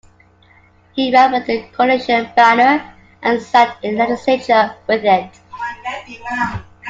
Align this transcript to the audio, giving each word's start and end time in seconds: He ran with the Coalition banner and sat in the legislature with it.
He 0.93 1.13
ran 1.13 1.31
with 1.31 1.45
the 1.45 1.61
Coalition 1.77 2.31
banner 2.35 2.95
and 3.21 3.39
sat 3.39 3.77
in 3.83 3.93
the 3.97 3.99
legislature 3.99 4.73
with 4.87 5.05
it. 5.05 5.29